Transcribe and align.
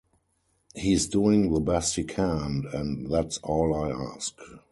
He's 0.73 1.05
doing 1.05 1.53
the 1.53 1.59
best 1.59 1.95
he 1.95 2.03
can, 2.03 2.63
and 2.73 3.11
that's 3.13 3.37
all 3.43 3.75
I 3.75 3.91
ask. 3.91 4.35